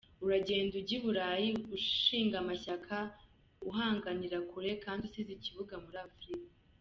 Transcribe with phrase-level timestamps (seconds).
[0.25, 2.95] Uragenda ujya I Burayi ushinga amashyaka
[3.69, 6.49] uhanganira kure, kandi usize ikibuga muri afurika!